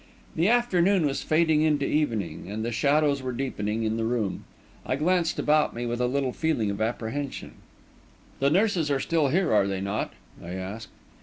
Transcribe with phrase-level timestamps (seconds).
[0.35, 4.45] The afternoon was fading into evening, and the shadows were deepening in the room.
[4.83, 7.51] I glanced about me with a little feeling of apprehension.
[8.39, 10.89] "The nurses are still here, are they not?" I asked.